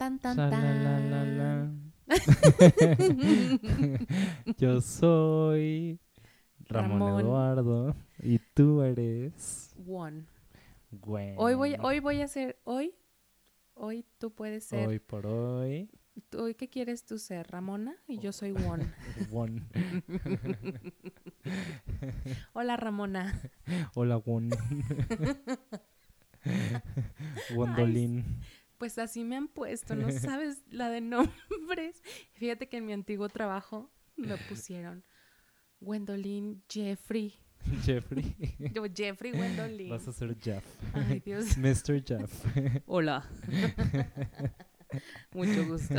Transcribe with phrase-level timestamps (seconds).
[0.00, 1.92] tan, tan, Sha, la, la, la, tan.
[4.58, 6.00] Yo soy
[6.60, 7.20] Ramón, Ramón.
[7.20, 10.24] Eduardo y tú eres One.
[10.90, 11.34] Gwen.
[11.36, 12.94] Hoy voy, hoy voy a ser, hoy,
[13.74, 15.90] hoy tú puedes ser, Hoy por hoy,
[16.30, 18.86] tú- hoy qué quieres tú ser, Ramona y yo soy One.
[19.30, 19.68] Won.
[22.54, 23.38] Hola Ramona.
[23.94, 24.48] Hola Won.
[27.54, 28.24] Wondolin.
[28.80, 32.02] Pues así me han puesto, no sabes la de nombres.
[32.32, 35.04] Fíjate que en mi antiguo trabajo me pusieron
[35.80, 37.38] Gwendolyn Jeffrey.
[37.84, 38.34] Jeffrey.
[38.72, 39.90] Yo, Jeffrey Gwendolyn.
[39.90, 40.64] Vas a ser Jeff.
[40.94, 41.56] Ay, Dios.
[41.58, 42.02] Mr.
[42.02, 42.32] Jeff.
[42.86, 43.28] Hola.
[45.34, 45.96] Mucho gusto.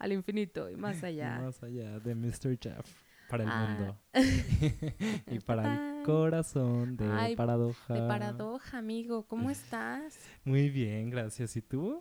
[0.00, 1.38] Al infinito y más allá.
[1.40, 2.58] Más allá de Mr.
[2.60, 2.84] Jeff.
[3.28, 3.66] Para el Ah.
[3.78, 3.98] mundo.
[5.30, 7.94] y para el corazón de Ay, Paradoja.
[7.94, 9.26] De paradoja, amigo.
[9.26, 10.18] ¿Cómo estás?
[10.44, 11.56] Muy bien, gracias.
[11.56, 12.00] ¿Y tú?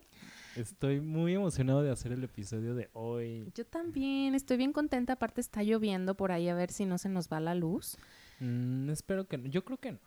[0.55, 3.52] Estoy muy emocionado de hacer el episodio de hoy.
[3.56, 4.36] Yo también.
[4.36, 5.14] Estoy bien contenta.
[5.14, 7.98] Aparte está lloviendo por ahí a ver si no se nos va la luz.
[8.39, 9.48] Mm, espero que no.
[9.48, 10.00] Yo creo que no.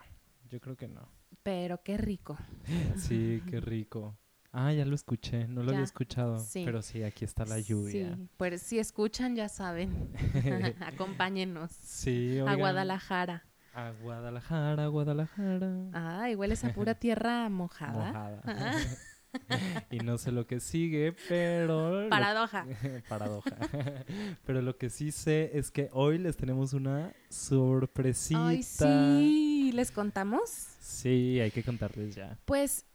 [0.48, 1.08] Yo creo que no.
[1.42, 2.36] Pero qué rico.
[2.96, 4.16] Sí, qué rico.
[4.58, 5.46] Ah, ya lo escuché.
[5.48, 6.38] No lo había Ya, escuchado.
[6.38, 6.62] sí.
[6.64, 8.14] Pero sí, aquí está la lluvia.
[8.16, 10.08] Sí, pues si escuchan ya saben.
[10.80, 11.70] Acompáñenos.
[11.72, 12.58] sí, A oigan.
[12.60, 13.44] Guadalajara.
[13.74, 15.70] A Guadalajara, Guadalajara.
[15.92, 17.92] Ay, hueles a pura tierra mojada.
[17.92, 18.42] Mojada.
[18.46, 18.78] Ah.
[19.90, 22.04] y no sé lo que sigue, pero...
[22.04, 22.66] lo- Paradoja.
[23.06, 23.54] Paradoja.
[24.46, 28.48] Pero lo que sí sé es que hoy les tenemos una sorpresita.
[28.48, 29.72] Ay, sí.
[29.74, 30.48] ¿Les contamos?
[30.80, 32.38] Sí, hay que contarles ya.
[32.46, 32.85] Pues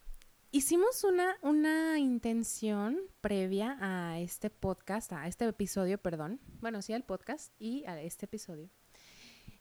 [0.52, 6.40] hicimos una, una intención previa a este podcast, a este episodio, perdón.
[6.60, 8.70] Bueno, sí, al podcast y a este episodio.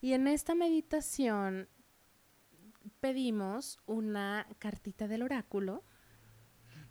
[0.01, 1.69] Y en esta meditación
[3.01, 5.85] pedimos una cartita del oráculo.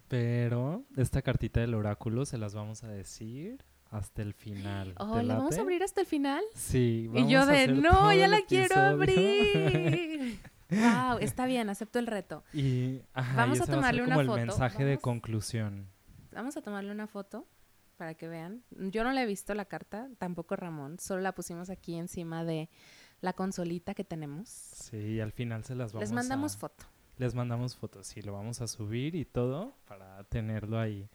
[0.08, 4.94] Pero esta cartita del oráculo se las vamos a decir hasta el final.
[4.98, 6.44] Oh, ¿Te ¿la vamos a abrir hasta el final?
[6.56, 8.88] Sí, Y vamos yo a de, no, ya el la quiero episodio".
[8.90, 10.40] abrir.
[10.70, 12.44] wow, está bien, acepto el reto.
[12.54, 14.60] y ajá, Vamos y a ese va tomarle ser una como el foto.
[14.60, 15.88] mensaje de conclusión.
[16.32, 17.48] Vamos a tomarle una foto
[17.98, 18.64] para que vean.
[18.72, 22.70] Yo no le he visto la carta, tampoco Ramón, solo la pusimos aquí encima de
[23.22, 24.48] la consolita que tenemos.
[24.50, 26.60] Sí, y al final se las vamos Les mandamos a...
[26.60, 26.86] foto.
[27.18, 31.10] Les mandamos fotos, sí, lo vamos a subir y todo para tenerlo ahí.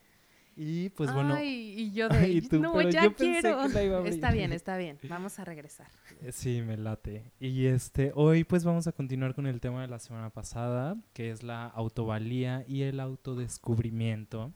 [0.57, 3.63] Y pues bueno, Ay, y yo de, Ay, tú, no, pero ya yo pensé quiero.
[3.63, 4.13] que la iba a abrir.
[4.15, 4.99] Está bien, está bien.
[5.09, 5.89] Vamos a regresar.
[6.23, 7.33] eh, sí, me late.
[7.41, 11.31] Y este, hoy pues vamos a continuar con el tema de la semana pasada, que
[11.31, 14.53] es la autovalía y el autodescubrimiento.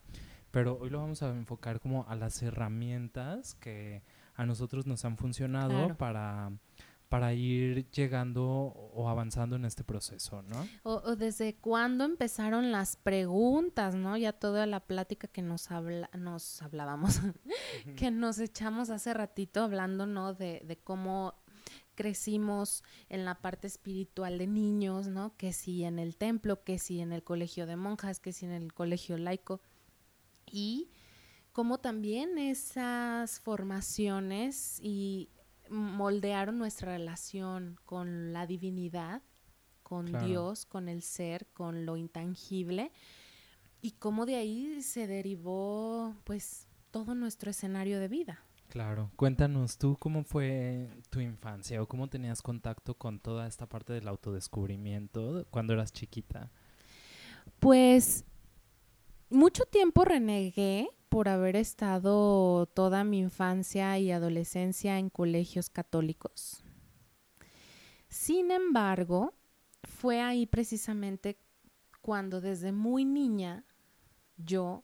[0.51, 4.01] Pero hoy lo vamos a enfocar como a las herramientas que
[4.35, 5.97] a nosotros nos han funcionado Claro.
[5.97, 6.51] para,
[7.09, 10.67] para ir llegando o avanzando en este proceso, ¿no?
[10.83, 14.15] O, o desde cuándo empezaron las preguntas, ¿no?
[14.15, 17.19] Ya toda la plática que nos, habla, nos hablábamos,
[17.97, 20.35] que nos echamos hace ratito hablando, ¿no?
[20.35, 21.33] De, de cómo
[21.95, 25.35] crecimos en la parte espiritual de niños, ¿no?
[25.35, 28.53] Que si en el templo, que si en el colegio de monjas, que si en
[28.53, 29.61] el colegio laico.
[30.45, 30.91] Y
[31.51, 35.29] cómo también esas formaciones y
[35.69, 39.21] moldearon nuestra relación con la divinidad,
[39.83, 40.27] con Claro.
[40.27, 42.91] Dios, con el ser, con lo intangible,
[43.81, 48.43] y cómo de ahí se derivó, pues, todo nuestro escenario de vida.
[48.69, 53.93] Claro, cuéntanos tú cómo fue tu infancia o cómo tenías contacto con toda esta parte
[53.93, 56.51] del autodescubrimiento cuando eras chiquita.
[57.59, 58.25] Pues
[59.31, 66.63] mucho tiempo renegué por haber estado toda mi infancia y adolescencia en colegios católicos.
[68.07, 69.33] Sin embargo,
[69.83, 71.37] fue ahí precisamente
[72.01, 73.65] cuando desde muy niña
[74.37, 74.83] yo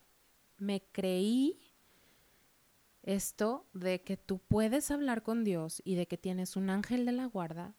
[0.58, 1.60] me creí
[3.02, 7.12] esto de que tú puedes hablar con Dios y de que tienes un ángel de
[7.12, 7.74] la guarda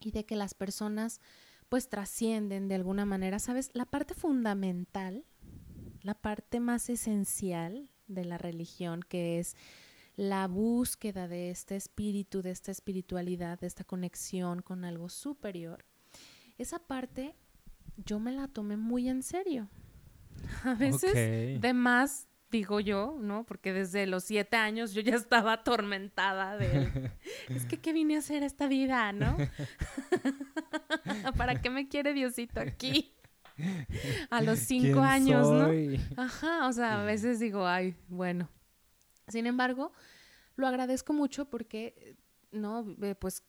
[0.00, 1.20] y de que las personas
[1.68, 3.70] pues trascienden de alguna manera, ¿sabes?
[3.74, 5.24] La parte fundamental,
[6.02, 9.56] la parte más esencial de la religión, que es
[10.16, 15.84] la búsqueda de este espíritu, de esta espiritualidad, de esta conexión con algo superior,
[16.58, 17.34] esa parte
[18.04, 19.68] yo me la tomé muy en serio.
[20.64, 23.44] A veces de más, digo yo, ¿no?
[23.44, 27.12] Porque desde los siete años yo ya estaba atormentada de...
[27.48, 29.36] es que, ¿qué vine a hacer esta vida, no?
[31.36, 33.14] ¿Para qué me quiere Diosito aquí?
[34.30, 36.00] A los cinco ¿Quién años, soy?
[36.16, 36.22] ¿no?
[36.22, 38.48] Ajá, o sea, a veces digo, ay, bueno.
[39.28, 39.92] Sin embargo,
[40.56, 42.16] lo agradezco mucho porque,
[42.50, 43.44] no, pues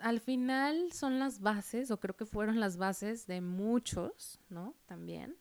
[0.00, 4.74] al final son las bases, o creo que fueron las bases de muchos, ¿no?
[4.86, 5.36] También.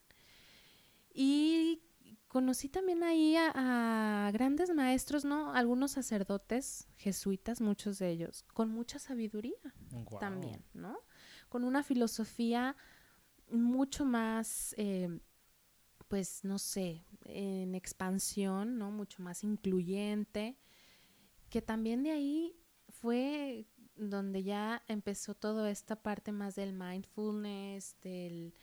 [1.14, 1.82] Y
[2.28, 5.54] conocí también ahí a, a, grandes maestros, ¿no?
[5.54, 9.56] Algunos sacerdotes jesuitas, muchos de ellos, con mucha sabiduría
[10.20, 11.00] también, ¿no?
[11.48, 12.76] Con una filosofía
[13.50, 15.20] mucho más, eh,
[16.08, 18.92] pues, no sé, en expansión, ¿no?
[18.92, 20.58] Mucho más incluyente,
[21.50, 22.56] que también de ahí
[22.90, 28.54] fue donde ya empezó toda esta parte más del mindfulness, del,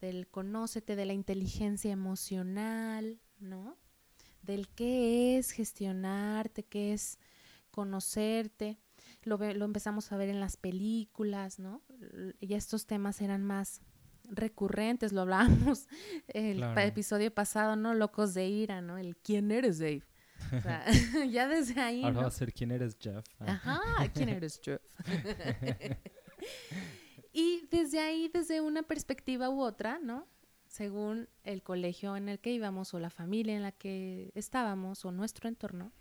[0.00, 3.78] del conócete, de la inteligencia emocional, ¿no?
[4.42, 7.18] Del qué es gestionarte, qué es
[7.70, 8.78] conocerte.
[9.22, 11.82] Lo, lo empezamos a ver en las películas, ¿no?
[12.40, 13.80] Ya estos temas eran más
[14.30, 15.88] recurrentes, lo hablábamos
[16.28, 16.80] el Claro.
[16.80, 17.94] episodio pasado, ¿no?
[17.94, 18.96] Locos de ira, ¿no?
[18.98, 20.02] El ¿quién eres, Dave?
[20.56, 20.84] O sea,
[21.30, 22.20] ya desde ahí, Ahora ¿no?
[22.22, 23.24] va a ser quién eres Jeff.
[23.40, 23.46] Ah.
[23.64, 24.80] Ajá, ¿quién eres, Jeff?
[27.32, 30.26] y desde ahí, desde una perspectiva u otra, ¿no?
[30.66, 35.10] Según el colegio en el que íbamos o la familia en la que estábamos o
[35.12, 35.92] nuestro entorno,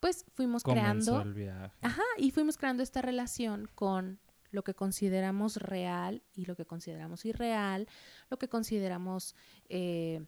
[0.00, 0.82] pues fuimos Comenzó
[1.16, 1.76] creando, el viaje.
[1.82, 7.24] ajá, y fuimos creando esta relación con lo que consideramos real y lo que consideramos
[7.24, 7.88] irreal,
[8.30, 9.34] lo que consideramos,
[9.68, 10.24] eh,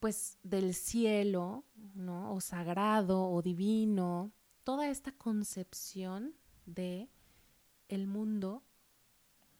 [0.00, 1.64] pues, del cielo,
[1.94, 2.34] ¿no?
[2.34, 4.32] O sagrado o divino,
[4.64, 6.34] toda esta concepción
[6.66, 7.08] de
[7.88, 8.62] el mundo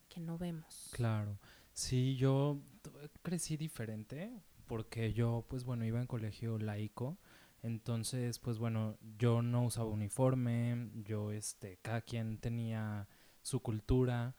[0.08, 0.90] que no vemos.
[0.92, 1.38] Claro.
[1.72, 2.60] Sí, yo
[3.22, 7.18] crecí diferente porque yo, pues bueno, iba en colegio laico.
[7.62, 13.06] Entonces, pues bueno, yo no usaba uniforme, yo, este, cada quien tenía
[13.42, 14.34] su cultura.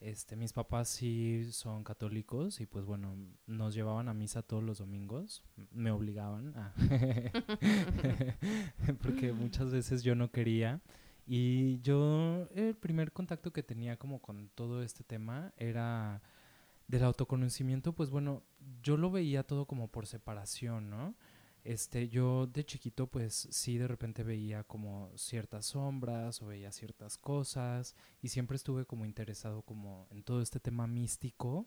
[0.00, 3.16] Este, mis papás sí son católicos y pues bueno,
[3.46, 6.74] nos llevaban a misa todos los domingos, me obligaban a
[9.02, 10.82] porque muchas veces yo no quería
[11.26, 16.20] y yo el primer contacto que tenía como con todo este tema era
[16.86, 18.42] del autoconocimiento, pues bueno,
[18.82, 21.14] yo lo veía todo como por separación, ¿no?
[21.64, 27.16] Este, yo de chiquito, pues sí, de repente veía como ciertas sombras o veía ciertas
[27.16, 31.66] cosas y siempre estuve como interesado como en todo este tema místico,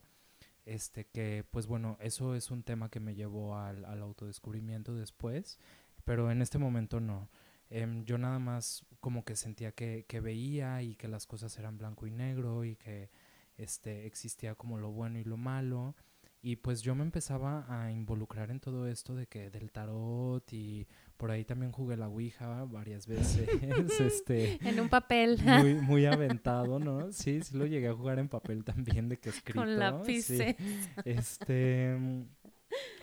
[0.66, 5.58] este, que pues bueno, eso es un tema que me llevó al, al autodescubrimiento después,
[6.06, 7.30] pero en este momento no.
[7.70, 11.78] Em, yo nada más como que sentía que, que veía y que las cosas eran
[11.78, 13.10] blanco y negro y que
[13.58, 15.96] este, existía como lo bueno y lo malo.
[16.42, 20.88] Y pues yo me empezaba a involucrar en todo esto de que del tarot y
[21.18, 23.50] por ahí también jugué la Ouija varias veces,
[24.00, 27.12] este, En un papel muy, muy aventado, ¿no?
[27.12, 29.60] Sí, sí lo llegué a jugar en papel también de que escrito.
[29.60, 29.76] con sí.
[29.76, 30.56] lápices.
[31.04, 32.24] Este, mm,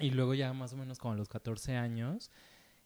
[0.01, 2.31] y luego ya más o menos como a los 14 años,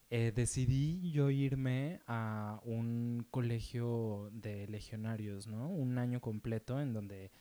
[0.09, 5.69] eh, decidí yo irme a un colegio de legionarios, ¿no?
[5.69, 7.31] Un año completo en donde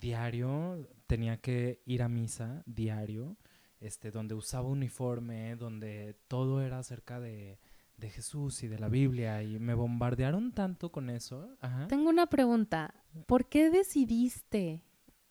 [0.00, 3.36] diario tenía que ir a misa, diario,
[3.80, 7.58] este, donde usaba uniforme, donde todo era acerca de,
[7.96, 11.56] de Jesús y de la Biblia, y me bombardearon tanto con eso.
[11.60, 11.86] Ajá.
[11.88, 12.94] Tengo una pregunta.
[13.26, 14.84] ¿Por qué decidiste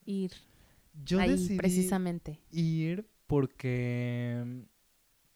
[0.05, 0.31] ir
[1.03, 2.39] Yo ahí decidí precisamente?
[2.51, 4.65] ir porque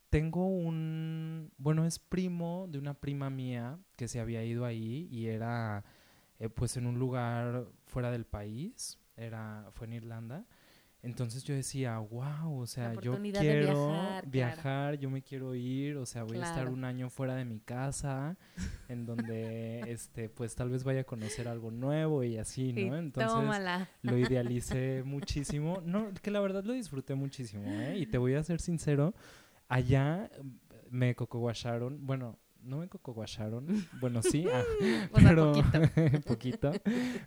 [0.10, 5.28] tengo un, bueno, es primo de una prima mía que se había ido ahí y
[5.28, 5.84] era
[6.40, 10.46] eh, pues en un lugar fuera del país, era, fue en Irlanda.
[11.06, 13.92] Entonces yo decía, wow, o sea, yo quiero
[14.26, 14.96] viajar, claro.
[14.96, 18.36] yo me quiero ir, o sea, voy a estar un año fuera de mi casa,
[18.90, 22.98] en donde, este, pues tal vez vaya a conocer algo nuevo y así, ¿no?
[22.98, 23.88] Entonces, tómala.
[24.02, 25.80] lo idealicé muchísimo.
[25.86, 28.00] No, que la verdad lo disfruté muchísimo, ¿eh?
[28.00, 29.14] Y te voy a ser sincero,
[29.68, 30.32] allá
[30.90, 33.68] me cocoguacharon, bueno, no me cocoguacharon,
[34.02, 34.64] bueno, sí, ah,
[35.12, 35.82] O pero poquito.
[36.28, 36.72] poquito.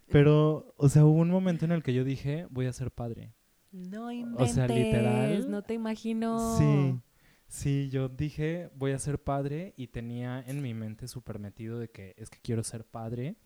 [0.09, 3.33] Pero, o sea, hubo un momento en el que yo dije, voy a ser padre.
[3.73, 4.54] No O inventes.
[4.54, 6.57] sea, literal, No te imagino.
[6.59, 6.99] Sí.
[7.47, 11.88] Sí, yo dije, voy a ser padre y tenía en mi mente súper metido de
[11.90, 13.37] que es que quiero ser padre.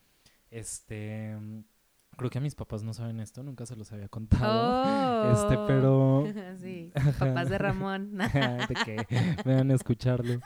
[0.50, 1.36] Este,
[2.16, 5.32] creo que a mis papás no saben esto, nunca se los había contado.
[5.32, 5.66] Este, Oh.
[5.68, 6.24] pero
[6.60, 8.18] sí, papás de Ramón.
[8.18, 10.40] de que a escucharlo.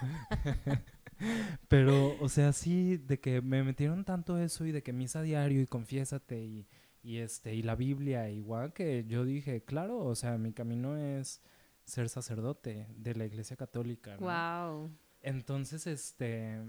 [1.69, 5.61] Pero, o sea, sí, de que me metieron tanto eso y de que misa diario
[5.61, 6.67] y confiésate y,
[7.03, 11.43] y este, y la Biblia igual que yo dije, claro, o sea, mi camino es
[11.85, 14.27] ser sacerdote de la iglesia católica, ¿no?
[14.27, 14.91] wow.
[15.23, 16.61] Entonces, este,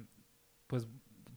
[0.68, 0.88] pues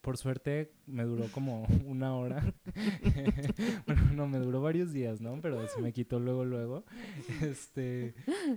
[0.00, 2.54] por suerte me duró como una hora.
[3.86, 5.40] bueno, no, me duró varios días, ¿no?
[5.40, 6.84] Pero se me quitó luego, luego.
[7.42, 8.14] Este,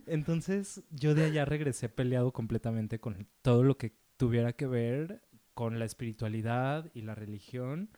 [0.07, 5.21] entonces yo de allá regresé peleado completamente con todo lo que tuviera que ver
[5.53, 7.89] con la espiritualidad y la religión.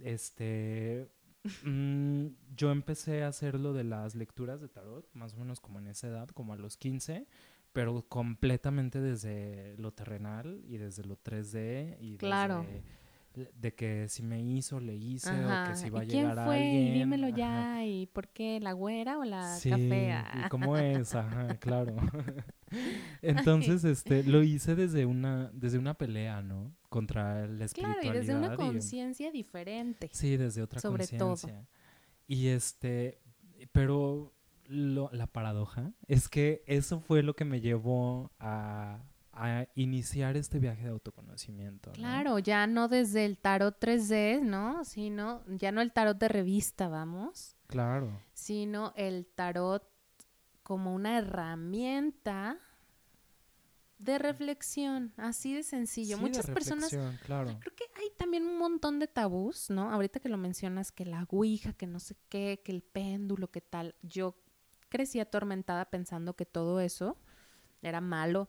[0.00, 1.08] Este,
[1.64, 5.78] mm, yo empecé a hacer lo de las lecturas de tarot, más o menos como
[5.78, 7.26] en esa edad, como a los 15.
[7.72, 12.62] pero completamente desde lo terrenal y desde lo 3D y Claro.
[12.62, 12.82] desde
[13.54, 15.64] de que si me hizo, le hice Ajá.
[15.64, 16.58] o que si va ¿Y a quién llegar fue?
[16.58, 16.94] Y alguien.
[16.94, 17.36] dímelo ajá.
[17.36, 17.84] ya.
[17.86, 18.60] ¿Y por qué?
[18.60, 20.08] ¿La güera o la Sí, café?
[20.08, 20.48] ¿y Ah.
[20.50, 21.14] cómo es?
[21.14, 21.96] Ajá, claro.
[23.22, 26.72] Entonces, este, lo hice desde una, desde una pelea, ¿no?
[26.88, 28.14] Contra la Claro, espiritualidad.
[28.14, 30.08] y desde una y- conciencia diferente.
[30.12, 31.30] Sí, desde otra sobre todo.
[31.30, 31.66] conciencia.
[32.26, 33.20] Y este,
[33.72, 34.34] pero
[34.66, 39.02] lo- la paradoja es que eso fue lo que me llevó a,
[39.38, 41.90] a iniciar este viaje de autoconocimiento.
[41.90, 41.94] ¿no?
[41.94, 44.84] Claro, ya no desde el tarot 3D, ¿no?
[44.84, 48.20] Sino, ya no el tarot de revista, vamos, Claro.
[48.32, 49.88] sino el tarot
[50.62, 52.58] como una herramienta
[53.98, 56.16] de reflexión, así de sencillo.
[56.16, 56.90] Sí, de Muchas personas
[57.24, 57.56] Claro.
[57.60, 59.90] Creo que hay también un montón de tabús, ¿no?
[59.90, 63.60] Ahorita que lo mencionas, que la ouija, que no sé qué, que el péndulo, que
[63.60, 63.96] tal.
[64.02, 64.36] Yo
[64.88, 67.16] crecí atormentada pensando que todo eso
[67.82, 68.48] era malo,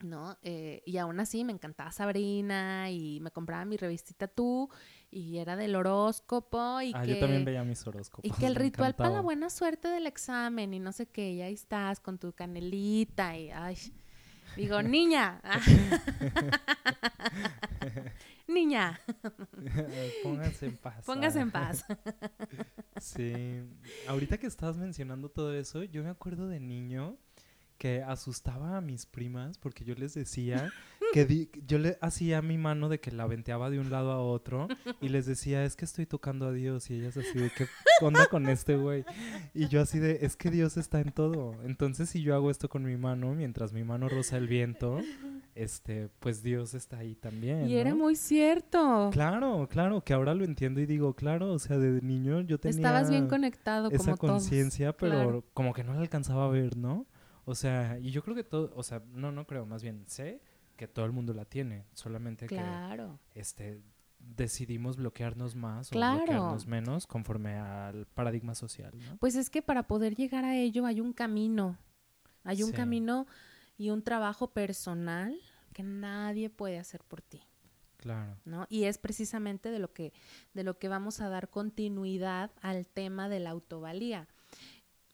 [0.00, 0.36] ¿no?
[0.42, 4.68] Eh, y aún así me encantaba Sabrina y me compraba mi revistita tú
[5.10, 7.14] y era del horóscopo y Ah, que...
[7.14, 8.24] yo también veía mis horóscopos.
[8.24, 11.32] Y que el me ritual para la buena suerte del examen y no sé qué,
[11.32, 13.76] y ahí estás con tu canelita y ay,
[14.56, 15.40] digo, niña,
[18.48, 19.00] niña,
[20.22, 21.04] Pónganse en paz.
[21.04, 21.42] póngase ah.
[21.42, 21.84] en paz.
[23.00, 23.62] Sí,
[24.08, 27.16] ahorita que estabas mencionando todo eso, yo me acuerdo de niño
[27.78, 30.70] que asustaba a mis primas porque yo les decía
[31.12, 34.20] que di- yo le hacía mi mano de que la venteaba de un lado a
[34.20, 34.66] otro
[35.00, 37.66] y les decía, es que estoy tocando a Dios y ellas así de, ¿qué
[38.02, 39.04] onda con este güey?
[39.54, 41.54] Y yo así de, es que Dios está en todo.
[41.62, 44.98] Entonces si yo hago esto con mi mano, mientras mi mano roza el viento,
[45.54, 47.68] este, pues Dios está ahí también.
[47.68, 49.10] Y era muy cierto.
[49.12, 52.76] Claro, claro, que ahora lo entiendo y digo, claro, o sea, de niño yo tenía
[52.76, 55.44] Estabas bien conectado esa conciencia, pero claro.
[55.54, 57.06] como que no la alcanzaba a ver, ¿no?
[57.48, 60.42] O sea, y yo creo que todo, o sea, no, no creo, más bien sé
[60.76, 63.18] que todo el mundo la tiene, solamente Claro.
[63.30, 63.80] que este
[64.18, 66.16] decidimos bloquearnos más Claro.
[66.16, 69.16] o bloquearnos menos conforme al paradigma social, ¿no?
[69.16, 71.78] Pues es que para poder llegar a ello hay un camino.
[72.44, 72.76] Hay un Sí.
[72.76, 73.26] camino
[73.78, 75.34] y un trabajo personal
[75.72, 77.40] que nadie puede hacer por ti.
[77.96, 78.36] Claro.
[78.44, 78.66] ¿no?
[78.68, 80.12] Y es precisamente de lo que
[80.54, 84.28] de lo que vamos a dar continuidad al tema de la autovalía.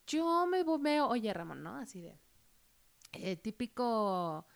[0.06, 1.76] Yo me veo, oye Ramón, ¿no?
[1.76, 2.18] Así de
[3.18, 4.46] eh, típico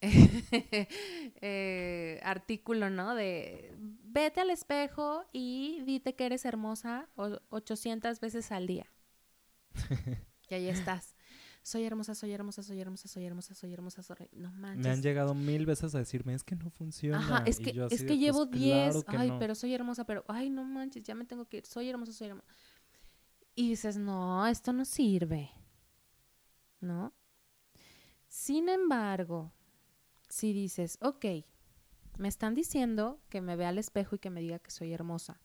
[0.02, 3.14] eh, artículo, ¿no?
[3.14, 8.86] De vete al espejo y dite que eres hermosa o- 800 veces al día.
[10.50, 11.14] y ahí estás.
[11.62, 14.16] Soy hermosa, soy hermosa, soy hermosa, soy hermosa, soy hermosa, soy...
[14.32, 14.84] No manches.
[14.84, 17.18] Me han llegado mil veces a decirme, es que no funciona.
[17.18, 19.38] Ajá, es que, es que "Pues llevo 10, claro que ay, no".
[19.38, 22.26] pero soy hermosa, pero, ay, no manches, ya me tengo que ir, soy hermosa, soy
[22.28, 22.46] hermosa.
[23.54, 25.50] Y dices, no, esto no sirve,
[26.80, 27.14] ¿no?
[28.34, 29.52] Sin embargo,
[30.28, 31.24] si dices, ok,
[32.18, 35.40] me están diciendo que me vea al espejo y que me diga que soy hermosa.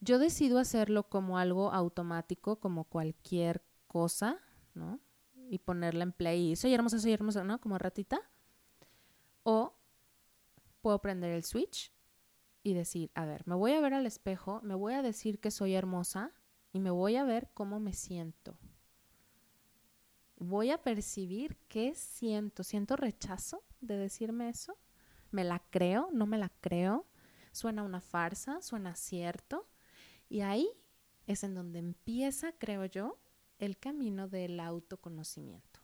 [0.00, 4.40] Yo decido hacerlo como algo automático, como cualquier cosa,
[4.72, 4.98] ¿no?
[5.50, 7.60] Y ponerla en play y soy hermosa, soy hermosa, ¿no?
[7.60, 8.18] Como ratita.
[9.42, 9.74] O
[10.80, 11.92] puedo prender el switch
[12.62, 15.50] y decir, a ver, me voy a ver al espejo, me voy a decir que
[15.50, 16.32] soy hermosa
[16.72, 18.56] y me voy a ver cómo me siento.
[20.42, 22.64] Voy a percibir qué siento.
[22.64, 24.78] ¿Siento rechazo de decirme eso?
[25.30, 26.08] ¿Me la creo?
[26.14, 27.06] ¿No me la creo?
[27.52, 28.62] ¿Suena una farsa?
[28.62, 29.68] ¿Suena cierto?
[30.30, 30.66] Y ahí
[31.26, 33.20] es en donde empieza, creo yo,
[33.58, 35.80] el camino del autoconocimiento.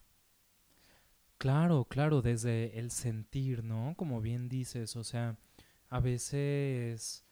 [1.36, 3.92] Claro, claro, desde el sentir, ¿no?
[3.98, 5.36] Como bien dices, o sea,
[5.90, 7.25] a veces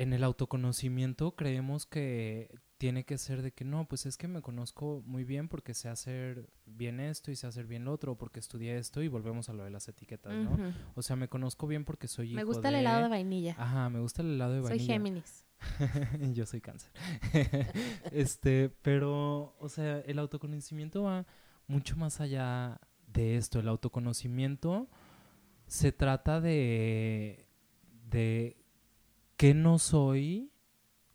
[0.00, 4.40] en el autoconocimiento creemos que tiene que ser de que no, pues es que me
[4.40, 8.40] conozco muy bien porque sé hacer bien esto y sé hacer bien lo otro, porque
[8.40, 10.56] estudié esto y volvemos a lo de las etiquetas, ¿no?
[10.94, 13.54] O sea, me conozco bien porque soy Me hijo gusta el helado de vainilla.
[13.58, 14.94] Ajá, me gusta el helado de Soy vainilla.
[14.94, 15.44] Géminis.
[16.32, 16.90] Yo soy cáncer.
[18.10, 21.26] este, pero, o sea, el autoconocimiento va
[21.66, 23.60] mucho más allá de esto.
[23.60, 24.88] El autoconocimiento
[25.66, 27.46] se trata de,
[28.08, 28.59] de
[29.40, 30.52] qué no soy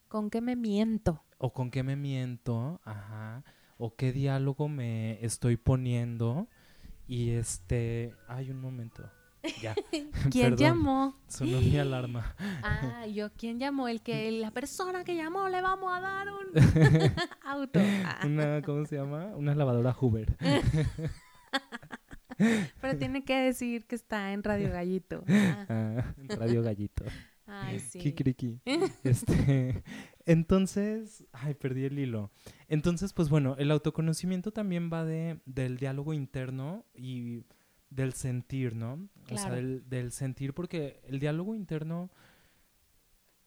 [0.08, 1.24] ¿Con qué me miento?
[1.38, 3.44] o con qué me miento, ajá,
[3.78, 6.48] o qué diálogo me estoy poniendo.
[7.08, 9.04] Y este, hay un momento.
[9.62, 9.76] Ya.
[9.92, 11.20] ¿Quién Perdón, llamó?
[11.28, 12.36] Sonó mi alarma.
[12.64, 13.88] Ah, yo, ¿quién llamó?
[13.88, 17.14] El que la persona que llamó le vamos a dar un
[17.44, 17.80] auto.
[18.06, 19.36] Ah, Una, ¿cómo se llama?
[19.36, 20.36] Una lavadora Hoover.
[22.82, 25.24] pero tiene que decir que está en Radio Gallito.
[25.30, 27.06] Ah, Ah, Radio Gallito.
[27.48, 28.00] Ay, sí.
[28.00, 28.60] Kikiriki.
[29.04, 29.84] Este,
[30.26, 32.32] Entonces, ay, perdí el hilo.
[32.68, 37.44] Entonces, pues bueno, el autoconocimiento también va de, del diálogo interno y
[37.92, 38.94] del sentir, ¿no?
[39.32, 39.56] O sea, Claro.
[39.56, 42.10] del, del sentir, porque el diálogo interno,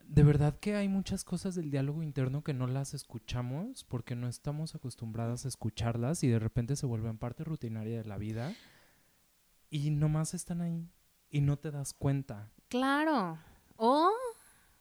[0.05, 4.27] de verdad que hay muchas cosas del diálogo interno que no las escuchamos porque no
[4.29, 8.55] estamos acostumbradas a escucharlas y de repente se vuelven parte rutinaria de la vida
[9.69, 10.89] y nomás están ahí
[11.29, 12.51] y no te das cuenta.
[12.69, 13.39] Claro.
[13.79, 14.11] O,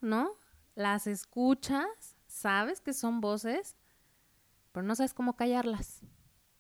[0.02, 0.32] ¿no?
[0.76, 1.86] Las escuchas,
[2.28, 3.78] sabes que son voces,
[4.72, 6.02] pero no sabes cómo callarlas.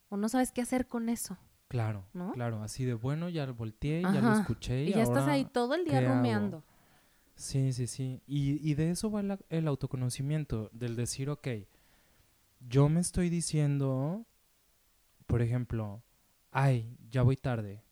[0.10, 1.38] O no sabes qué hacer con eso.
[1.68, 2.32] Claro, ¿No?
[2.32, 5.46] claro, así de bueno, ya lo volteé, ya lo escuché Y y, ya estás ahí
[5.46, 6.64] todo el día rumiando.
[7.36, 8.22] Sí, sí, sí.
[8.26, 11.48] Y, y de eso va la- el autoconocimiento, del decir, ok,
[12.60, 14.26] yo me estoy diciendo,
[15.26, 16.04] por ejemplo,
[16.52, 17.84] ay, ya voy tarde,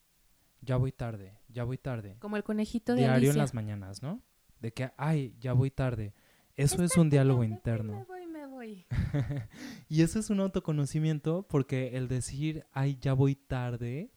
[0.61, 2.17] ya voy tarde, ya voy tarde.
[2.19, 4.21] Como el conejito de Diario en las mañanas, ¿no?
[4.59, 6.13] De que, ay, ya voy tarde.
[6.55, 8.05] Eso es un diálogo Me interno.
[8.07, 8.85] voy, me voy.
[9.89, 14.11] y eso es un autoconocimiento porque el decir, ay, ya voy tarde,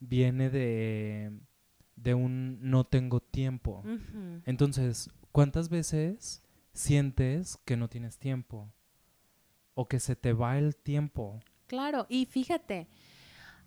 [0.00, 1.30] viene de,
[1.94, 3.84] de un no tengo tiempo.
[4.44, 8.72] Entonces, ¿cuántas veces sientes que no tienes tiempo?
[9.74, 11.40] O que se te va el tiempo.
[11.66, 12.88] Claro, y fíjate,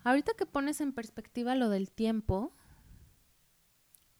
[0.03, 2.53] ahorita que pones en perspectiva lo del tiempo,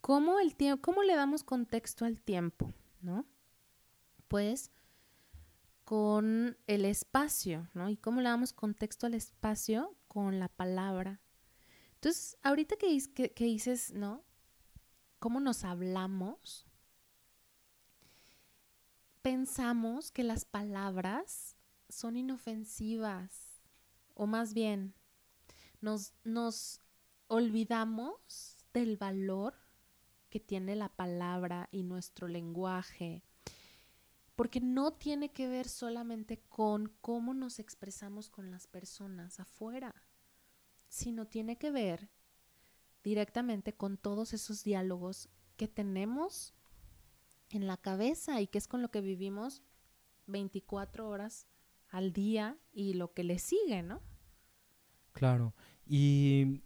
[0.01, 2.73] ¿cómo, el ¿cómo le damos contexto al tiempo?
[3.01, 3.25] ¿No?
[4.27, 4.71] Pues
[5.83, 7.89] con el espacio, ¿no?
[7.89, 9.95] ¿Y cómo le damos contexto al espacio?
[10.07, 11.19] Con la palabra.
[11.95, 14.23] Entonces, ahorita que dices, ¿no?
[15.19, 16.65] ¿Cómo nos hablamos?
[19.21, 21.57] Pensamos que las palabras
[21.89, 23.61] son inofensivas,
[24.13, 24.93] o más bien,
[25.81, 26.81] nos, nos
[27.27, 29.55] olvidamos del valor
[30.29, 33.23] que tiene la palabra y nuestro lenguaje,
[34.35, 39.93] porque no tiene que ver solamente con cómo nos expresamos con las personas afuera,
[40.87, 42.09] sino tiene que ver
[43.03, 46.53] directamente con todos esos diálogos que tenemos
[47.49, 49.63] en la cabeza y que es con lo que vivimos
[50.27, 51.47] 24 horas
[51.89, 54.01] al día y lo que le sigue, ¿no?
[55.11, 55.55] Claro.
[55.85, 56.61] Y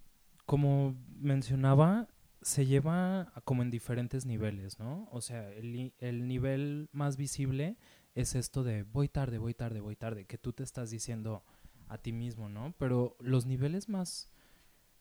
[0.45, 2.07] como mencionaba,
[2.43, 5.07] se lleva como en diferentes niveles, ¿no?
[5.11, 7.77] O sea, el nivel más visible
[8.15, 11.43] es esto de voy tarde, voy tarde, voy tarde, que tú te estás diciendo
[11.87, 12.73] a ti mismo, ¿no?
[12.77, 14.31] Pero los niveles más,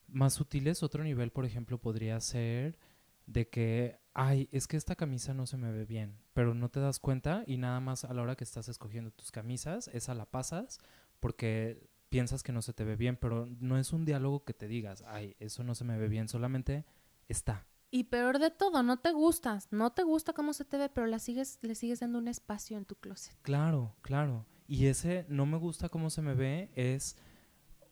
[0.07, 2.77] más sutiles, otro nivel, por ejemplo, podría ser
[3.25, 6.79] de que, ay, es que esta camisa no se me ve bien, pero no te
[6.79, 10.25] das cuenta y nada más a la hora que estás escogiendo tus camisas, esa la
[10.25, 10.79] pasas
[11.19, 14.67] porque piensas que no se te ve bien, pero no es un diálogo que te
[14.67, 16.85] digas, ay, eso no se me ve bien, solamente
[17.27, 17.67] está.
[17.91, 21.05] Y peor de todo, no te gustas, no te gusta cómo se te ve, pero
[21.05, 23.35] la sigues, le sigues dando un espacio en tu closet.
[23.43, 24.47] Claro, claro.
[24.67, 27.17] Y ese no me gusta cómo se me ve es,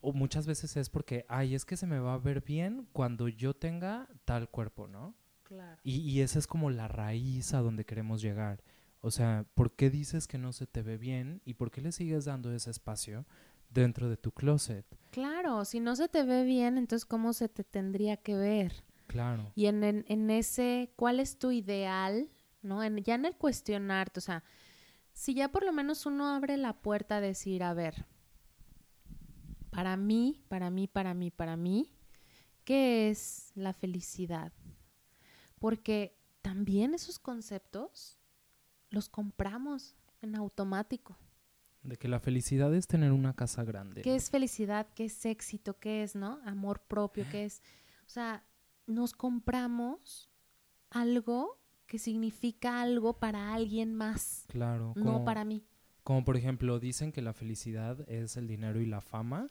[0.02, 3.28] o muchas veces es porque, ay, es que se me va a ver bien cuando
[3.28, 5.14] yo tenga tal cuerpo, ¿no?
[5.44, 5.80] Claro.
[5.84, 8.64] Y, y esa es como la raíz a donde queremos llegar.
[9.02, 11.92] O sea, ¿por qué dices que no se te ve bien y por qué le
[11.92, 13.26] sigues dando ese espacio
[13.70, 14.86] dentro de tu closet?
[15.12, 18.84] Claro, si no se te ve bien, entonces ¿cómo se te tendría que ver?
[19.12, 22.30] Claro, Y en, en, en ese, ¿cuál es tu ideal?
[22.62, 22.82] ¿No?
[22.82, 24.44] En, ya en el cuestionarte, o sea,
[25.12, 28.06] si ya por lo menos uno abre la puerta a decir, a ver,
[29.70, 31.92] para mí, para mí, para mí, para mí,
[32.64, 34.54] ¿qué es la felicidad?
[35.60, 38.18] Porque también esos conceptos
[38.90, 41.18] los compramos en automático.
[41.84, 44.04] de que la felicidad es tener una casa grande.
[44.04, 44.88] ¿Qué es felicidad?
[44.96, 45.80] ¿Qué es éxito?
[45.80, 46.40] ¿Qué es, no?
[46.46, 47.62] Amor propio, ¿qué es?
[48.06, 48.44] O sea,
[48.94, 50.30] nos compramos
[50.90, 55.66] algo que significa algo para alguien más, Claro, no como, para mí.
[56.04, 59.50] como por ejemplo dicen que la felicidad es el dinero y la fama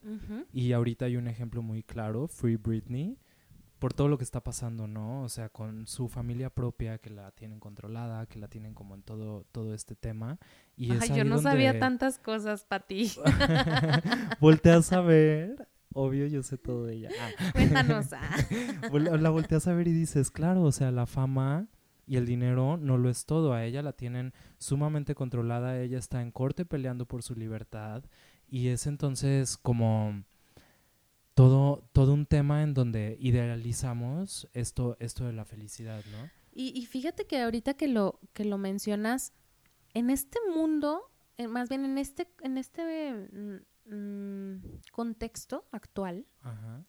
[0.52, 3.18] y ahorita hay un ejemplo muy claro, Free Britney,
[3.78, 5.22] por todo lo que está pasando, ¿no?
[5.22, 9.02] O sea, con su familia propia que la tienen controlada, que la tienen como en
[9.02, 10.38] todo todo este tema
[10.76, 13.10] y es Ay, yo ahí no sabía tantas cosas, Pati.
[14.40, 17.10] volteas a ver, obvio yo sé todo de ella.
[17.20, 17.30] Ah.
[17.52, 18.06] Cuéntanos.
[18.12, 18.36] ah.
[19.18, 21.68] La volteas a ver y dices, claro, o sea, la fama
[22.06, 23.52] y el dinero no lo es todo.
[23.52, 28.04] A ella la tienen sumamente controlada, ella está en corte peleando por su libertad
[28.48, 30.24] y es entonces como
[31.34, 36.28] todo, todo un tema en donde idealizamos esto, esto de la felicidad, ¿no?
[36.52, 39.32] Y, y fíjate que ahorita que lo, que lo mencionas,
[39.94, 41.10] en este mundo,
[41.48, 43.20] más bien en este, en este
[43.90, 46.84] mm, contexto actual, Ajá.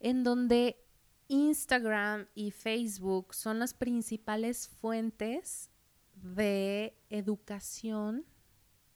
[0.00, 0.86] en donde
[1.28, 5.70] Instagram y Facebook son las principales fuentes
[6.14, 8.24] de educación,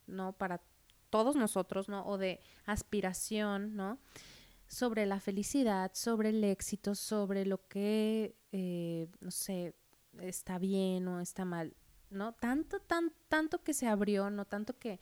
[0.07, 0.33] ¿no?
[0.33, 0.62] Para
[1.11, 2.07] todos nosotros, ¿no?
[2.07, 3.98] O de aspiración, ¿no?
[4.68, 9.74] Sobre la felicidad, sobre el éxito, sobre lo que, eh, no sé,
[10.20, 11.74] está bien o está mal,
[12.11, 12.33] ¿no?
[12.35, 14.44] Tanto, tan, tanto que se abrió, ¿no?
[14.44, 15.00] Tanto que,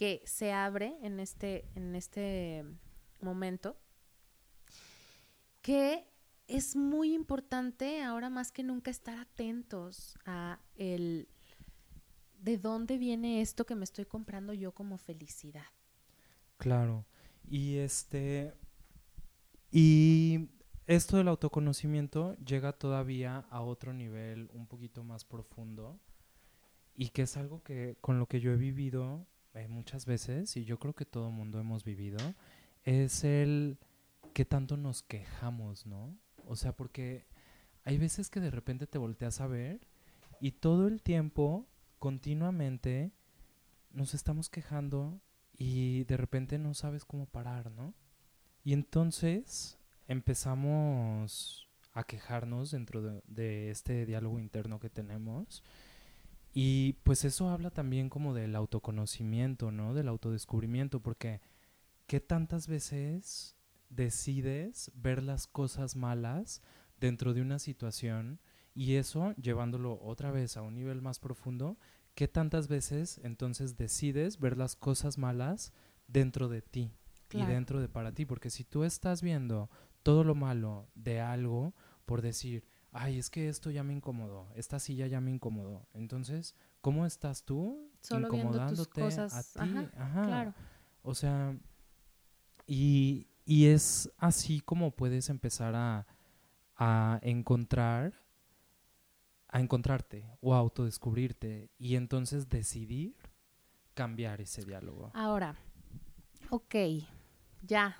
[0.00, 2.64] que se abre en este, en este
[3.20, 3.76] momento,
[5.60, 6.08] que
[6.48, 11.28] es muy importante ahora más que nunca estar atentos a el
[12.38, 15.66] de dónde viene esto que me estoy comprando yo como felicidad.
[16.56, 17.04] Claro.
[17.46, 18.54] Y este
[19.70, 20.48] y
[20.86, 26.00] esto del autoconocimiento llega todavía a otro nivel un poquito más profundo
[26.94, 30.64] y que es algo que con lo que yo he vivido eh, muchas veces y
[30.64, 32.18] yo creo que todo mundo hemos vivido
[32.84, 33.78] es el
[34.32, 36.16] que tanto nos quejamos, ¿no?
[36.46, 37.26] O sea, porque
[37.84, 39.80] hay veces que de repente te volteas a ver
[40.40, 41.66] y todo el tiempo,
[41.98, 43.12] continuamente,
[43.90, 45.20] nos estamos quejando
[45.56, 47.94] y de repente no sabes cómo parar, ¿no?
[48.64, 55.62] Y entonces empezamos a quejarnos dentro de, de, este diálogo interno que tenemos.
[56.52, 59.94] Y pues eso habla también como del autoconocimiento, ¿no?
[59.94, 61.40] Del autodescubrimiento, porque
[62.06, 63.56] ¿qué tantas veces
[63.88, 66.62] decides ver las cosas malas
[66.98, 68.40] dentro de una situación
[68.74, 71.78] y eso llevándolo otra vez a un nivel más profundo,
[72.14, 75.72] ¿qué tantas veces entonces decides ver las cosas malas
[76.06, 76.92] dentro de ti
[77.32, 78.26] y dentro de para ti?
[78.26, 79.70] Porque si tú estás viendo
[80.02, 81.74] todo lo malo de algo
[82.06, 86.54] por decir, ay, es que esto ya me incomodó, esta silla ya me incomodó, entonces,
[86.80, 89.88] ¿cómo estás tú incomodándote a ti?
[89.96, 90.54] Ajá, Claro.
[91.02, 91.56] O sea,
[92.66, 96.06] y, y es así como puedes empezar a,
[96.76, 98.12] a encontrar,
[99.48, 103.16] a encontrarte o a autodescubrirte y entonces decidir
[103.94, 105.10] cambiar ese diálogo.
[105.14, 105.56] Ahora,
[106.50, 106.74] ok,
[107.62, 107.96] ya,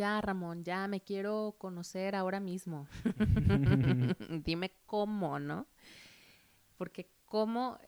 [0.00, 2.88] ya Ramón, ya me quiero conocer ahora mismo.
[4.44, 5.66] Dime cómo, ¿no?
[6.78, 7.78] Porque cómo,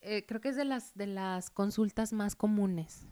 [0.00, 3.04] eh, creo que es de las, de las consultas más comunes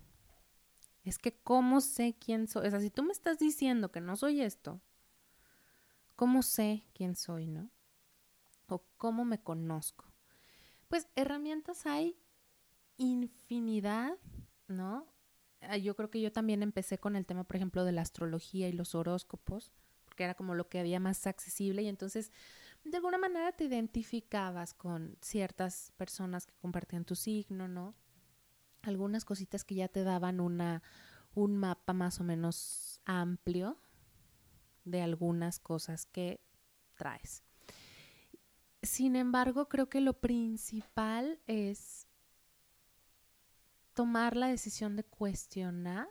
[1.02, 2.68] es que cómo sé quién soy.
[2.68, 4.80] O sea, si tú me estás diciendo que no soy esto,
[6.14, 7.72] ¿cómo sé quién soy, no?
[8.68, 10.04] O cómo me conozco.
[10.86, 12.16] Pues herramientas hay
[12.98, 14.16] infinidad,
[14.68, 15.08] ¿no?
[15.60, 18.68] Ah, yo creo que yo también empecé con el tema, por ejemplo, de la astrología
[18.68, 19.72] y los horóscopos,
[20.04, 22.30] porque era como lo que había más accesible y entonces
[22.84, 27.94] de alguna manera te identificabas con ciertas personas que compartían tu signo, ¿no?
[28.82, 30.82] algunas cositas que ya te daban una,
[31.34, 33.76] un mapa más o menos amplio
[34.84, 36.40] de algunas cosas que
[36.94, 37.42] traes.
[38.82, 42.06] Sin embargo, creo que lo principal es
[43.98, 46.06] tomar la decisión de cuestionar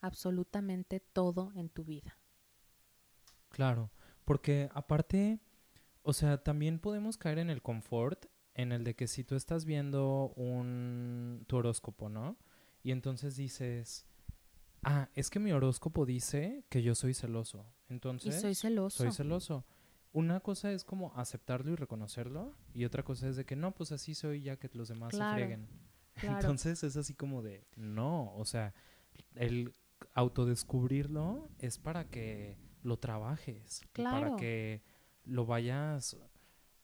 [0.00, 2.18] absolutamente todo en tu vida.
[3.50, 3.92] Claro,
[4.24, 5.38] porque aparte,
[6.02, 9.64] o sea, también podemos caer en el confort en el de que si tú estás
[9.64, 12.36] viendo un tu horóscopo, ¿no?
[12.82, 14.06] Y entonces dices,
[14.82, 17.64] ah, es que mi horóscopo dice que yo soy celoso.
[17.88, 19.04] Entonces, y soy celoso.
[19.04, 19.64] Soy celoso.
[20.12, 23.92] Una cosa es como aceptarlo y reconocerlo, y otra cosa es de que no, pues
[23.92, 25.68] así soy ya que los demás se freguen.
[26.22, 28.74] Entonces es así como de, no, o sea,
[29.34, 29.72] el
[30.14, 34.82] autodescubrirlo es para que lo trabajes, para que
[35.24, 36.16] lo vayas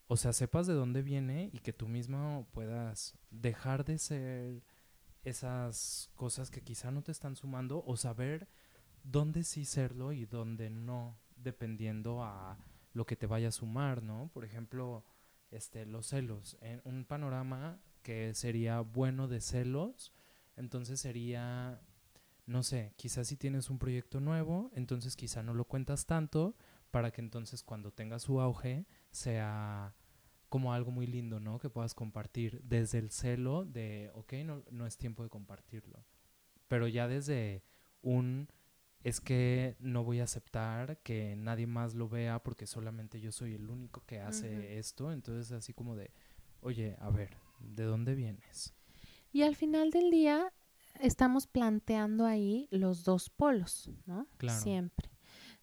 [0.09, 4.63] o sea, sepas de dónde viene y que tú mismo puedas dejar de ser
[5.25, 8.49] esas cosas que quizá no te están sumando o saber
[9.03, 12.57] dónde sí serlo y dónde no, dependiendo a
[12.93, 14.31] lo que te vaya a sumar, ¿no?
[14.33, 15.05] Por ejemplo,
[15.51, 16.57] este, los celos.
[16.61, 20.13] En un panorama que sería bueno de celos,
[20.55, 21.81] entonces sería,
[22.47, 26.55] no sé, quizás si tienes un proyecto nuevo, entonces quizá no lo cuentas tanto
[26.93, 29.93] para que entonces cuando tenga su auge sea
[30.49, 31.59] como algo muy lindo, ¿no?
[31.59, 36.05] Que puedas compartir desde el celo de, ok, no, no es tiempo de compartirlo,
[36.69, 37.65] pero ya desde
[38.03, 38.47] un,
[39.03, 43.55] es que no voy a aceptar que nadie más lo vea porque solamente yo soy
[43.55, 46.13] el único que hace esto, entonces así como de,
[46.61, 48.75] oye, a ver, ¿de dónde vienes?
[49.33, 50.53] Y al final del día
[51.01, 54.27] estamos planteando ahí los dos polos, ¿no?
[54.39, 54.61] Claro.
[54.61, 55.11] Siempre.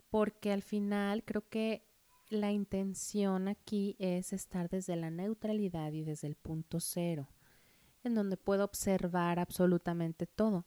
[0.10, 1.88] Porque al final creo que
[2.29, 7.29] la intención aquí es estar desde la neutralidad y desde el punto cero,
[8.03, 10.65] en donde puedo observar absolutamente todo.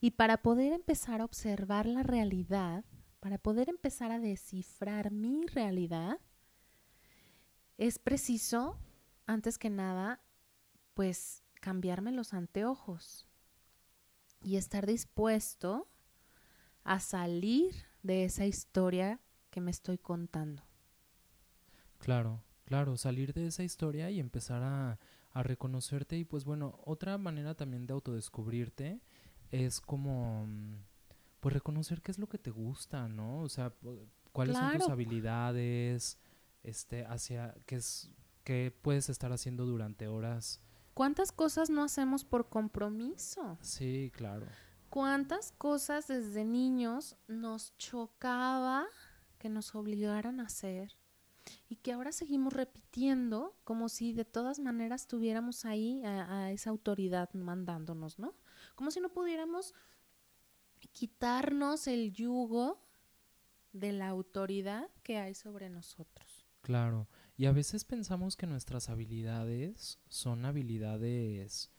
[0.00, 2.84] Y para poder empezar a observar la realidad,
[3.20, 6.18] para poder empezar a descifrar mi realidad,
[7.78, 8.78] es preciso,
[9.26, 10.20] antes que nada,
[10.96, 13.28] pues cambiarme los anteojos
[14.42, 15.86] y estar dispuesto
[16.84, 20.62] a salir de esa historia que me estoy contando.
[21.98, 24.98] Claro, claro, salir de esa historia y empezar a,
[25.32, 29.02] a reconocerte y pues bueno, otra manera también de autodescubrirte
[29.50, 30.76] es como mm,
[31.40, 33.40] pues reconocer qué es lo que te gusta, ¿no?
[33.42, 33.70] O sea,
[34.32, 36.18] cuáles son tus habilidades,
[36.62, 38.10] este, hacia qué es
[38.44, 40.62] qué puedes estar haciendo durante horas.
[40.96, 43.58] ¿Cuántas cosas no hacemos por compromiso?
[43.60, 44.46] Sí, claro.
[44.88, 48.86] ¿Cuántas cosas desde niños nos chocaba
[49.38, 50.96] que nos obligaran a hacer?
[51.68, 57.32] y que ahora seguimos repitiendo como si de todas maneras tuviéramos ahí a, esa autoridad
[57.34, 58.34] mandándonos, ¿no?
[58.74, 59.74] Como si no pudiéramos
[60.92, 62.80] quitarnos el yugo
[63.72, 66.46] de la autoridad que hay sobre nosotros.
[66.62, 67.06] Claro,
[67.36, 71.70] y a veces pensamos que nuestras habilidades son habilidades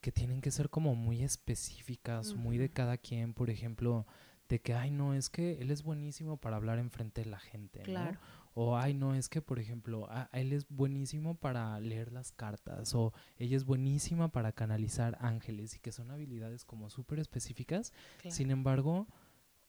[0.00, 4.06] que tienen que ser como muy específicas, muy de cada quien, por ejemplo,
[4.48, 7.80] de que, ay, no, es que él es buenísimo para hablar enfrente de la gente,
[7.80, 8.18] claro.
[8.54, 13.12] O, ay, no, es que, por ejemplo, él es buenísimo para leer las cartas, o
[13.36, 17.92] ella es buenísima para canalizar ángeles, y que son habilidades como súper específicas.
[18.28, 19.06] Sin embargo,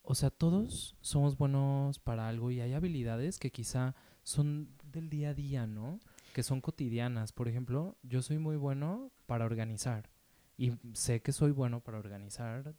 [0.01, 5.29] o sea, todos somos buenos para algo y hay habilidades que quizá son del día
[5.29, 5.99] a día, ¿no?
[6.33, 7.31] Que son cotidianas.
[7.31, 10.09] Por ejemplo, yo soy muy bueno para organizar.
[10.57, 12.75] Y sé que soy bueno para organizar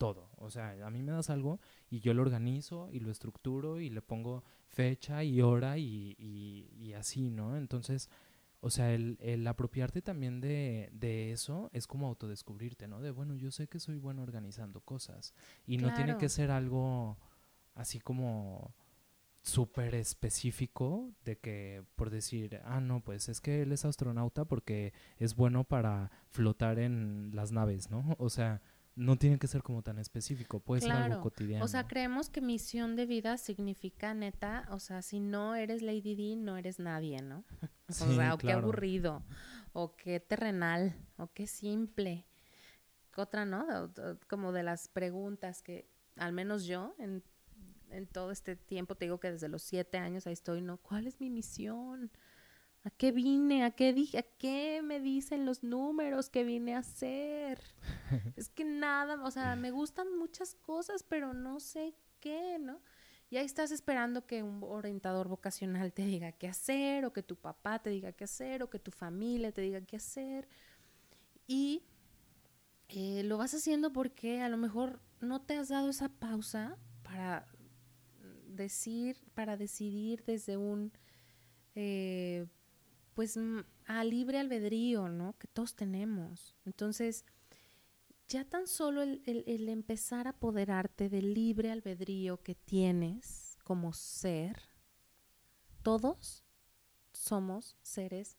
[0.00, 0.30] todo.
[0.36, 3.90] O sea, a mí me das algo y yo lo organizo y lo estructuro y
[3.90, 7.56] le pongo fecha y hora y, y, así, ¿no?
[7.56, 8.08] Entonces,
[8.60, 13.00] o sea, el, el apropiarte también de, de, eso es como autodescubrirte, ¿no?
[13.00, 15.34] De, bueno, yo sé que soy bueno organizando cosas
[15.66, 17.18] y no tiene que ser algo
[17.74, 18.74] así como
[19.42, 24.92] súper específico de que por decir, ah, no, pues es que él es astronauta porque
[25.18, 28.16] es bueno para flotar en las naves, ¿no?
[28.18, 28.60] O sea,
[28.96, 31.64] no tiene que ser como tan específico, puede ser algo cotidiano.
[31.64, 36.14] O sea, creemos que misión de vida significa neta, o sea, si no eres Lady
[36.14, 37.44] D, no eres nadie, ¿no?
[37.88, 39.24] o sea, o qué aburrido,
[39.72, 42.26] o qué terrenal, o qué simple.
[43.16, 43.92] Otra, ¿no?
[44.28, 47.22] Como de las preguntas que, al menos yo, en,
[47.90, 50.78] en todo este tiempo, te digo que desde los siete años ahí estoy, ¿no?
[50.78, 52.10] ¿Cuál es mi misión?
[52.82, 53.64] ¿A qué vine?
[53.64, 54.18] ¿A qué dije?
[54.18, 57.60] ¿A qué me dicen los números que vine a hacer?
[58.36, 62.80] es que nada, o sea, me gustan muchas cosas, pero no sé qué, ¿no?
[63.28, 67.36] Y ahí estás esperando que un orientador vocacional te diga qué hacer, o que tu
[67.36, 70.48] papá te diga qué hacer, o que tu familia te diga qué hacer.
[71.46, 71.84] Y
[72.88, 77.46] eh, lo vas haciendo porque a lo mejor no te has dado esa pausa para
[78.50, 80.92] decir, para decidir desde un
[81.74, 82.46] eh,
[83.14, 83.38] pues
[83.86, 85.36] a libre albedrío, ¿no?
[85.38, 86.54] Que todos tenemos.
[86.64, 87.24] Entonces,
[88.28, 94.62] ya tan solo el, el, empezar a apoderarte del libre albedrío que tienes como ser,
[95.82, 96.44] todos
[97.12, 98.36] somos seres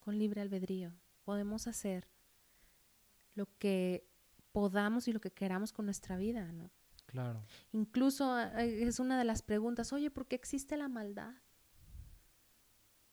[0.00, 0.94] con libre albedrío.
[1.24, 2.08] Podemos hacer
[3.34, 4.08] lo que
[4.52, 6.70] podamos y lo que queramos con nuestra vida, ¿no?
[7.12, 7.44] Claro.
[7.72, 11.34] Incluso eh, es una de las preguntas, oye, ¿por qué existe la maldad?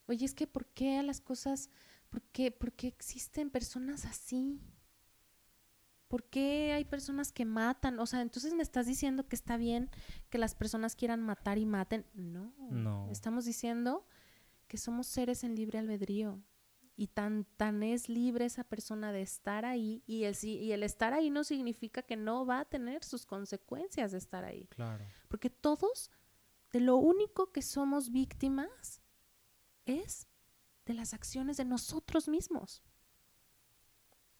[0.08, 1.70] Oye, es que ¿por qué a las cosas,
[2.10, 4.62] por qué, por qué existen personas así?
[6.08, 8.00] ¿Por qué hay personas que matan?
[8.00, 9.92] O sea, entonces me estás diciendo que está bien
[10.30, 12.06] que las personas quieran matar y maten.
[12.14, 12.54] No.
[12.72, 13.08] No.
[13.12, 14.08] Estamos diciendo
[14.68, 16.42] que somos seres en libre albedrío.
[17.00, 20.04] Y tan, tan es libre esa persona de estar ahí.
[20.06, 24.12] Y el, y el estar ahí no significa que no va a tener sus consecuencias
[24.12, 24.68] de estar ahí.
[24.68, 25.06] Claro.
[25.30, 26.12] Porque todos,
[26.74, 29.02] de lo único que somos víctimas,
[29.86, 30.28] es
[30.86, 32.84] de las acciones de nosotros mismos.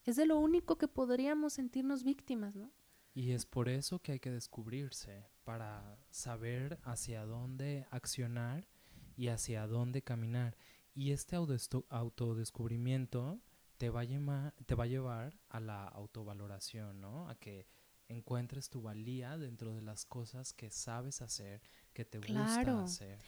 [0.04, 2.74] Es de lo único que podríamos sentirnos víctimas, ¿no?
[3.14, 8.68] Y es por eso que hay que descubrirse, para saber hacia dónde accionar
[9.16, 10.58] y hacia dónde caminar.
[11.00, 13.40] Y este autodescubrimiento
[13.78, 17.30] te va, a te va a llevar a la autovaloración, ¿no?
[17.30, 17.68] A que
[18.10, 21.62] encuentres tu valía dentro de las cosas que sabes hacer,
[21.94, 23.22] que te gusta hacer.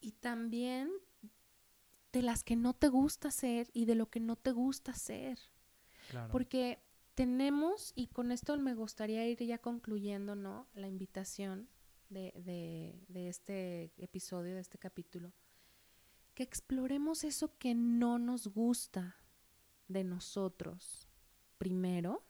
[0.00, 0.90] Y también
[2.12, 5.38] de las que no te gusta hacer y de lo que no te gusta hacer.
[6.32, 6.82] Porque
[7.14, 10.66] tenemos, y con esto me gustaría ir ya concluyendo, ¿no?
[10.72, 11.68] La invitación
[12.08, 15.34] de, de, de este episodio, de este capítulo,
[16.36, 19.16] que exploremos eso que no nos gusta
[19.88, 21.08] de nosotros
[21.56, 22.22] primero,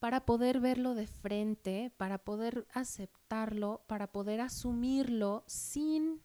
[0.00, 6.20] para poder verlo de frente, para poder aceptarlo, para poder asumirlo sin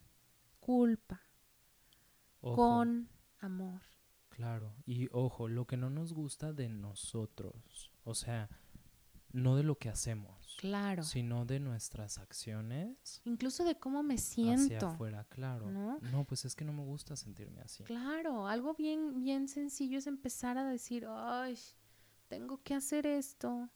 [0.59, 1.21] culpa
[2.41, 3.83] con amor.
[4.29, 8.49] Claro, y ojo, lo que no nos gusta de nosotros, o sea,
[9.31, 11.03] no de lo que hacemos, Claro.
[11.03, 14.87] sino de nuestras acciones Incluso de cómo me hacia siento.
[14.87, 15.69] afuera, claro.
[15.71, 15.99] ¿no?
[16.11, 17.83] No, pues es que no me gusta sentirme así.
[17.83, 21.57] Claro, algo bien, bien sencillo es empezar a decir, ay,
[22.27, 23.69] tengo que hacer esto,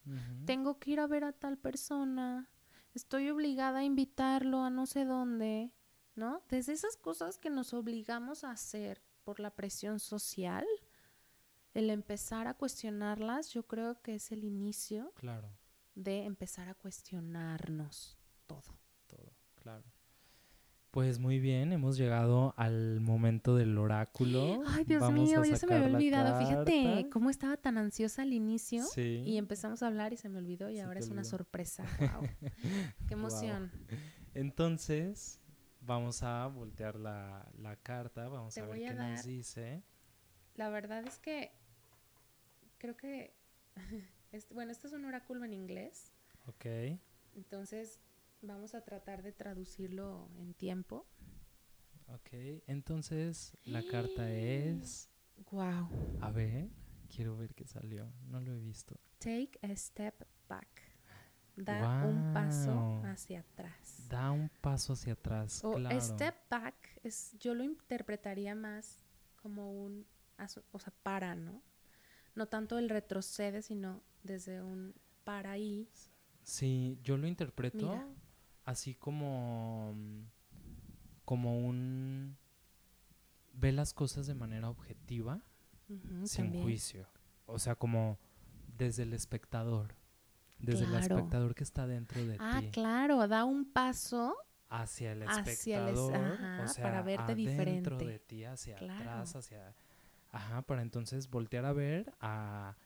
[0.46, 2.50] tengo que ir a ver a tal persona,
[2.94, 5.72] estoy obligada a invitarlo a no sé dónde,
[6.16, 6.42] ¿no?
[6.50, 10.66] Desde esas cosas que nos obligamos a hacer por la presión social,
[11.74, 15.50] el empezar a cuestionarlas, yo creo que es el inicio Claro,
[15.96, 18.78] de empezar a cuestionarnos todo.
[19.08, 19.84] todo, claro.
[20.92, 24.62] Pues muy bien, hemos llegado al momento del oráculo.
[24.68, 26.38] Ay, Dios Vamos mío, ya se me había olvidado.
[26.38, 28.84] Fíjate cómo estaba tan ansiosa al inicio.
[28.84, 29.24] Sí.
[29.26, 31.86] Y empezamos a hablar y se me olvidó y ahora es una sorpresa.
[32.00, 32.28] Wow.
[33.08, 33.72] Qué emoción.
[34.34, 35.40] Entonces,
[35.80, 39.84] vamos a voltear la, la carta, vamos Te a ver a qué nos dice.
[40.56, 41.54] La verdad es que
[42.82, 43.36] creo que,
[44.32, 46.12] es- bueno, esto es un oráculo en inglés,
[46.48, 46.65] Ok,
[47.36, 48.00] entonces
[48.41, 51.06] vamos a tratar de traducirlo en tiempo.
[52.08, 52.30] ok.
[52.67, 55.10] Entonces, la carta es...
[55.52, 56.17] Wow.
[56.22, 56.70] A ver,
[57.15, 58.12] quiero ver qué salió.
[58.28, 59.00] No lo he visto.
[59.20, 60.67] Take a step back.
[61.56, 64.08] Da un paso hacia atrás.
[64.10, 66.00] Da un paso hacia atrás, O claro.
[66.02, 69.04] step back es, yo lo interpretaría más
[69.41, 70.06] como un,
[70.72, 71.62] o sea, para, ¿no?
[72.36, 75.88] No tanto el retrocede, sino desde un para ahí.
[76.44, 78.08] Sí, yo lo interpreto Mira.
[78.65, 79.94] así como...
[81.26, 82.38] Como un...
[83.54, 85.41] Ve las cosas de manera objetiva,
[86.24, 86.63] sin también.
[86.63, 87.08] juicio.
[87.46, 88.17] O sea, como
[88.78, 89.94] desde el espectador.
[90.58, 92.70] Desde el espectador que está dentro de Ah, ti.
[92.72, 94.36] claro, da un paso.
[94.70, 95.41] Hacia el Hacia
[95.89, 96.15] el es- espectador.
[96.15, 98.06] ajá, o sea, para verte diferente.
[98.06, 98.94] de ti, hacia Claro.
[99.02, 99.76] atrás, hacia...
[100.32, 102.78] Ajá, para entonces voltear a ver a,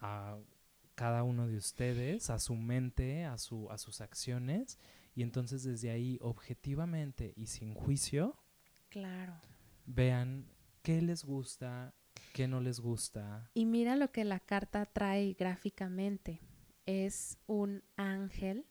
[0.00, 0.38] a
[0.94, 4.78] cada uno de ustedes, a su mente, a, su, a sus acciones.
[5.14, 8.36] Y entonces desde ahí, objetivamente y sin juicio,
[8.88, 9.34] Claro.
[9.86, 10.46] vean
[10.82, 11.92] qué les gusta,
[12.32, 13.50] qué no les gusta.
[13.54, 16.40] Y mira lo que la carta trae gráficamente.
[16.86, 18.64] Es un ángel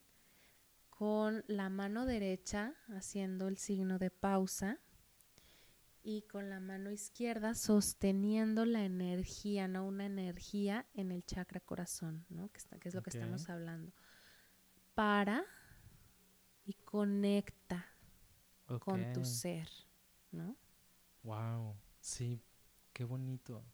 [0.89, 4.79] con la mano derecha haciendo el signo de pausa
[6.09, 9.85] y con la mano izquierda sosteniendo la energía, ¿no?
[9.85, 12.47] Una energía en el chakra corazón, ¿no?
[12.49, 13.91] Que, está- que es lo que estamos hablando.
[14.95, 15.43] Para
[16.65, 17.85] y conecta
[18.79, 19.67] con tu ser,
[20.31, 20.55] ¿no?
[21.23, 22.41] Wow, sí,
[22.93, 23.65] qué bonito.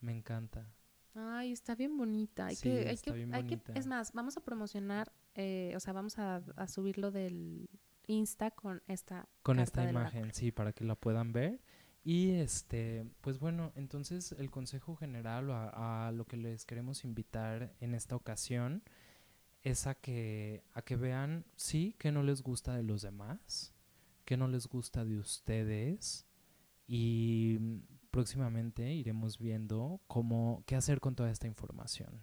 [0.00, 0.66] Me encanta.
[1.14, 2.46] Ay, está bien bonita.
[2.46, 5.74] Hay Sí, que, hay está que- bien hay que- es más, vamos a promocionar, eh,
[5.76, 7.68] o sea, vamos a, a subirlo del
[8.12, 11.60] Insta con esta Con esta imagen, sí, para que la puedan ver.
[12.04, 17.94] Y este, pues bueno, entonces el consejo general a lo que les queremos invitar en
[17.94, 18.82] esta ocasión
[19.62, 23.72] es a que, a que vean, sí, que no les gusta de los demás,
[24.24, 26.26] que no les gusta de ustedes
[26.86, 27.78] y mm,
[28.10, 32.22] próximamente iremos viendo cómo, qué hacer con toda esta información.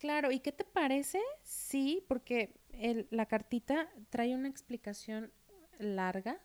[0.00, 1.20] Claro, ¿y qué te parece?
[1.42, 5.30] Sí, porque el- la cartita trae una explicación
[5.78, 6.40] larga.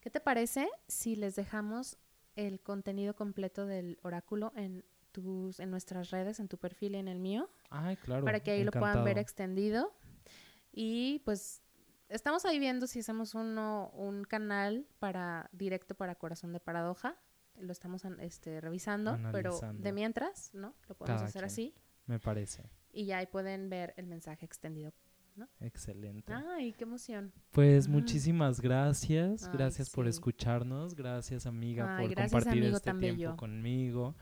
[0.00, 1.98] ¿Qué te parece si les dejamos
[2.36, 7.08] el contenido completo del oráculo en tus, en nuestras redes, en tu perfil y en
[7.08, 7.50] el mío?
[7.70, 8.24] Ay, claro.
[8.24, 9.92] para que ahí lo puedan ver extendido.
[10.72, 11.62] Y pues
[12.08, 17.16] estamos ahí viendo si hacemos uno, un canal para directo para Corazón de Paradoja.
[17.56, 20.74] Lo estamos este, revisando, pero de mientras, ¿no?
[20.88, 21.46] Lo podemos Cada hacer quien.
[21.46, 21.74] así.
[22.06, 22.64] Me parece.
[22.94, 24.92] Y ya ahí pueden ver el mensaje extendido.
[25.60, 26.32] Excelente.
[26.32, 27.32] Ay, qué emoción.
[27.50, 33.00] Pues muchísimas gracias, Ay, gracias por escucharnos, gracias amiga Ay, por gracias, compartir este tiempo
[33.00, 33.36] bello.
[33.36, 34.14] conmigo.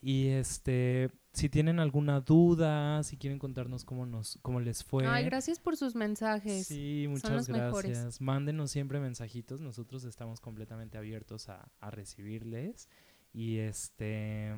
[0.00, 5.06] Y este, si tienen alguna duda, si quieren contarnos cómo nos, cómo les fue.
[5.06, 6.66] Ay, gracias por sus mensajes.
[6.66, 7.90] Sí, Son muchas mejores.
[7.92, 8.20] gracias.
[8.20, 12.88] Mándenos siempre mensajitos, nosotros estamos completamente abiertos a, a recibirles.
[13.32, 14.54] Y este,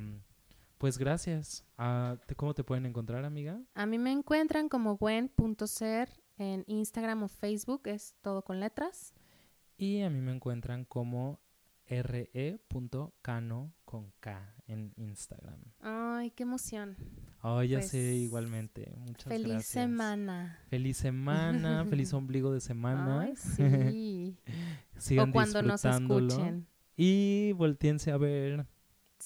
[0.81, 1.67] pues gracias.
[1.77, 3.61] Ah, ¿te- ¿Cómo te pueden encontrar, amiga?
[3.75, 6.09] A mí me encuentran como gwen.ser
[6.39, 9.13] en Instagram o Facebook, es todo con letras.
[9.77, 11.39] Y a mí me encuentran como
[11.87, 15.61] re.cano con K en Instagram.
[15.81, 16.97] Ay, qué emoción.
[17.43, 18.93] Oh, ya Pues, sé, igualmente.
[18.97, 19.67] Muchas Feliz gracias.
[19.73, 20.59] semana.
[20.69, 23.21] Feliz semana, feliz ombligo de semana.
[23.21, 24.39] Ay, sí.
[24.97, 26.67] Sigan o cuando nos escuchen.
[26.97, 28.67] Y volteense a ver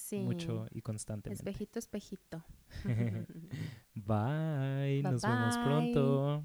[0.05, 0.21] Sí.
[0.21, 1.43] mucho y constantemente.
[1.43, 2.45] Espejito, espejito.
[3.95, 6.45] Bye, Bye, nos vemos pronto.